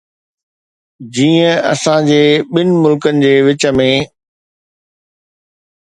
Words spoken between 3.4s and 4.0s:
وچ ۾.